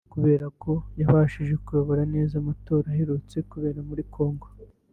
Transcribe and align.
kubera 0.13 0.45
ko 0.61 0.71
yabashije 0.99 1.53
kuyobora 1.65 2.03
neza 2.13 2.33
amatora 2.41 2.85
aherutse 2.93 3.37
kubera 3.51 3.79
muri 3.89 4.03
Congo 4.15 4.47